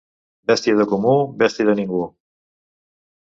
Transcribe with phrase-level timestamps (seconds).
[0.51, 1.13] Bèstia de comú,
[1.43, 2.01] bèstia de ningú.